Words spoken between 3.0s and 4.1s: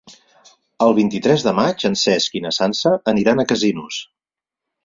aniran a Casinos.